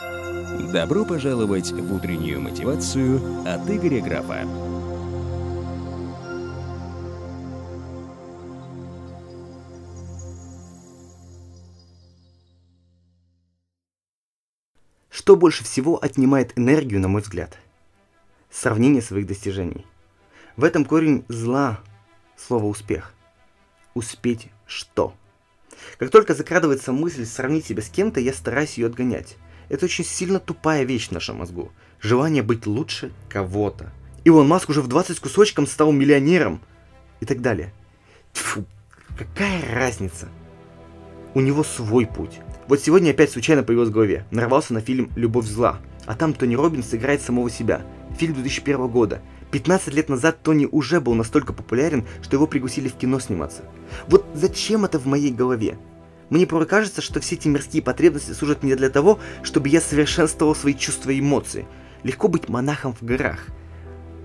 Добро 0.00 1.04
пожаловать 1.04 1.70
в 1.70 1.94
утреннюю 1.94 2.40
мотивацию 2.40 3.20
от 3.46 3.68
Игоря 3.70 4.00
Графа. 4.00 4.46
Что 15.10 15.36
больше 15.36 15.62
всего 15.62 16.02
отнимает 16.02 16.58
энергию, 16.58 17.00
на 17.00 17.08
мой 17.08 17.22
взгляд? 17.22 17.56
Сравнение 18.50 19.00
своих 19.00 19.26
достижений. 19.26 19.86
В 20.56 20.64
этом 20.64 20.84
корень 20.84 21.24
зла 21.28 21.80
слово 22.36 22.64
«успех». 22.64 23.14
Успеть 23.94 24.48
что? 24.66 25.14
Как 25.98 26.10
только 26.10 26.34
закрадывается 26.34 26.92
мысль 26.92 27.24
сравнить 27.24 27.66
себя 27.66 27.82
с 27.82 27.88
кем-то, 27.88 28.18
я 28.20 28.32
стараюсь 28.32 28.76
ее 28.76 28.88
отгонять. 28.88 29.36
Это 29.68 29.86
очень 29.86 30.04
сильно 30.04 30.38
тупая 30.38 30.84
вещь 30.84 31.08
в 31.08 31.12
нашем 31.12 31.36
мозгу. 31.36 31.72
Желание 32.00 32.42
быть 32.42 32.66
лучше 32.66 33.12
кого-то. 33.28 33.92
Илон 34.24 34.48
Маск 34.48 34.68
уже 34.68 34.80
в 34.80 34.88
20 34.88 35.20
кусочком 35.20 35.66
стал 35.66 35.92
миллионером. 35.92 36.60
И 37.20 37.26
так 37.26 37.40
далее. 37.40 37.72
Тьфу, 38.32 38.64
какая 39.16 39.62
разница? 39.74 40.28
У 41.34 41.40
него 41.40 41.64
свой 41.64 42.06
путь. 42.06 42.40
Вот 42.68 42.80
сегодня 42.80 43.10
опять 43.10 43.30
случайно 43.30 43.62
появилось 43.62 43.90
в 43.90 43.92
голове. 43.92 44.26
Нарвался 44.30 44.74
на 44.74 44.80
фильм 44.80 45.10
«Любовь 45.16 45.46
зла». 45.46 45.80
А 46.06 46.14
там 46.14 46.34
Тони 46.34 46.54
Робинс 46.54 46.92
играет 46.94 47.22
самого 47.22 47.50
себя. 47.50 47.82
Фильм 48.18 48.34
2001 48.34 48.88
года. 48.88 49.22
15 49.50 49.94
лет 49.94 50.08
назад 50.08 50.42
Тони 50.42 50.66
уже 50.70 51.00
был 51.00 51.14
настолько 51.14 51.52
популярен, 51.52 52.04
что 52.22 52.36
его 52.36 52.46
пригласили 52.46 52.88
в 52.88 52.94
кино 52.94 53.20
сниматься. 53.20 53.62
Вот 54.08 54.26
зачем 54.34 54.84
это 54.84 54.98
в 54.98 55.06
моей 55.06 55.30
голове? 55.30 55.78
Мне 56.30 56.46
порой 56.46 56.66
кажется, 56.66 57.02
что 57.02 57.20
все 57.20 57.34
эти 57.34 57.48
мирские 57.48 57.82
потребности 57.82 58.32
служат 58.32 58.62
не 58.62 58.74
для 58.74 58.90
того, 58.90 59.18
чтобы 59.42 59.68
я 59.68 59.80
совершенствовал 59.80 60.54
свои 60.54 60.74
чувства 60.74 61.10
и 61.10 61.20
эмоции. 61.20 61.66
Легко 62.02 62.28
быть 62.28 62.48
монахом 62.48 62.94
в 62.94 63.02
горах. 63.02 63.46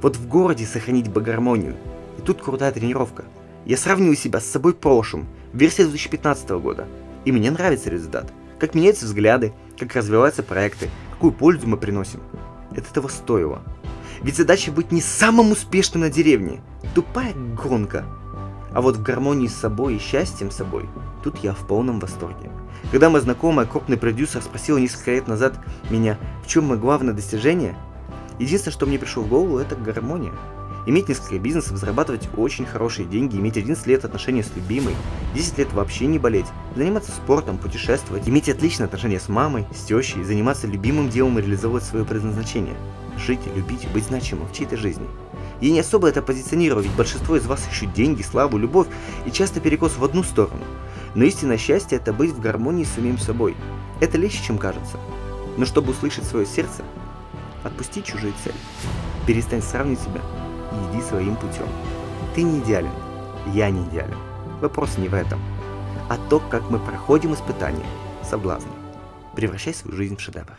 Вот 0.01 0.15
в 0.15 0.27
городе 0.27 0.65
сохранить 0.65 1.09
бы 1.09 1.21
гармонию. 1.21 1.75
И 2.17 2.21
тут 2.21 2.41
крутая 2.41 2.71
тренировка. 2.71 3.25
Я 3.65 3.77
сравниваю 3.77 4.15
себя 4.15 4.39
с 4.39 4.45
собой 4.45 4.73
прошлым, 4.73 5.27
версия 5.53 5.83
2015 5.83 6.49
года. 6.51 6.87
И 7.25 7.31
мне 7.31 7.51
нравится 7.51 7.89
результат. 7.89 8.31
Как 8.59 8.75
меняются 8.75 9.05
взгляды, 9.05 9.53
как 9.77 9.95
развиваются 9.95 10.43
проекты, 10.43 10.89
какую 11.11 11.33
пользу 11.33 11.67
мы 11.67 11.77
приносим. 11.77 12.21
Это 12.75 12.93
того 12.93 13.09
стоило. 13.09 13.61
Ведь 14.21 14.35
задача 14.35 14.71
быть 14.71 14.91
не 14.91 15.01
самым 15.01 15.51
успешным 15.51 16.01
на 16.01 16.09
деревне. 16.09 16.61
Тупая 16.95 17.33
гонка. 17.33 18.05
А 18.73 18.81
вот 18.81 18.97
в 18.97 19.01
гармонии 19.01 19.47
с 19.47 19.55
собой 19.55 19.95
и 19.95 19.99
счастьем 19.99 20.51
собой, 20.51 20.87
тут 21.23 21.37
я 21.39 21.53
в 21.53 21.67
полном 21.67 21.99
восторге. 21.99 22.51
Когда 22.91 23.09
моя 23.09 23.23
знакомая, 23.23 23.65
крупный 23.65 23.97
продюсер, 23.97 24.41
спросила 24.41 24.77
несколько 24.77 25.11
лет 25.11 25.27
назад 25.27 25.59
меня, 25.89 26.17
в 26.43 26.47
чем 26.47 26.65
мое 26.65 26.77
главное 26.77 27.13
достижение, 27.13 27.75
единственное, 28.39 28.73
что 28.73 28.85
мне 28.85 28.99
пришло 28.99 29.23
в 29.23 29.27
голову, 29.27 29.57
это 29.57 29.75
гармония. 29.75 30.33
Иметь 30.85 31.09
несколько 31.09 31.37
бизнесов, 31.37 31.77
зарабатывать 31.77 32.29
очень 32.35 32.65
хорошие 32.65 33.05
деньги, 33.07 33.35
иметь 33.35 33.57
11 33.57 33.85
лет 33.85 34.05
отношения 34.05 34.43
с 34.43 34.55
любимой, 34.55 34.95
10 35.35 35.57
лет 35.57 35.73
вообще 35.73 36.07
не 36.07 36.17
болеть, 36.17 36.47
заниматься 36.75 37.11
спортом, 37.11 37.57
путешествовать, 37.57 38.27
иметь 38.27 38.49
отличные 38.49 38.85
отношения 38.85 39.19
с 39.19 39.29
мамой, 39.29 39.67
с 39.75 39.83
тещей, 39.83 40.23
заниматься 40.23 40.67
любимым 40.67 41.09
делом 41.09 41.37
и 41.37 41.41
реализовывать 41.41 41.83
свое 41.83 42.05
предназначение. 42.05 42.75
Жить, 43.17 43.41
любить, 43.55 43.87
быть 43.93 44.05
значимым 44.05 44.47
в 44.47 44.53
чьей-то 44.53 44.77
жизни. 44.77 45.05
Я 45.61 45.71
не 45.71 45.79
особо 45.79 46.07
это 46.07 46.21
позиционирую, 46.21 46.83
ведь 46.83 46.95
большинство 46.95 47.35
из 47.35 47.45
вас 47.45 47.67
ищут 47.69 47.93
деньги, 47.93 48.21
славу, 48.21 48.57
любовь 48.57 48.87
и 49.25 49.31
часто 49.31 49.59
перекос 49.59 49.97
в 49.97 50.03
одну 50.03 50.23
сторону. 50.23 50.63
Но 51.15 51.23
истинное 51.25 51.57
счастье 51.57 51.97
это 51.97 52.13
быть 52.13 52.31
в 52.31 52.39
гармонии 52.39 52.83
с 52.85 52.91
самим 52.91 53.17
собой. 53.17 53.55
Это 53.99 54.17
легче, 54.17 54.43
чем 54.43 54.57
кажется. 54.57 54.97
Но 55.57 55.65
чтобы 55.65 55.91
услышать 55.91 56.23
свое 56.23 56.45
сердце, 56.45 56.83
отпусти 57.63 58.03
чужие 58.03 58.33
цели. 58.43 58.55
Перестань 59.27 59.61
сравнивать 59.61 59.99
себя 59.99 60.21
и 60.71 60.95
иди 60.95 61.03
своим 61.03 61.35
путем. 61.35 61.67
Ты 62.35 62.43
не 62.43 62.59
идеален, 62.59 62.91
я 63.53 63.69
не 63.69 63.83
идеален. 63.83 64.17
Вопрос 64.61 64.97
не 64.97 65.09
в 65.09 65.13
этом, 65.13 65.39
а 66.09 66.17
то, 66.29 66.39
как 66.39 66.69
мы 66.69 66.79
проходим 66.79 67.33
испытания, 67.33 67.85
соблазны. 68.23 68.71
Превращай 69.35 69.73
свою 69.73 69.97
жизнь 69.97 70.15
в 70.15 70.21
шедевр. 70.21 70.57